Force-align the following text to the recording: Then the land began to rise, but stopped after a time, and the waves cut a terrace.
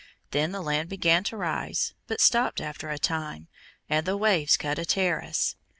Then 0.31 0.51
the 0.51 0.63
land 0.63 0.89
began 0.89 1.23
to 1.25 1.37
rise, 1.37 1.93
but 2.07 2.19
stopped 2.21 2.59
after 2.59 2.89
a 2.89 2.97
time, 2.97 3.49
and 3.87 4.03
the 4.07 4.17
waves 4.17 4.57
cut 4.57 4.79
a 4.79 4.83
terrace. 4.85 5.55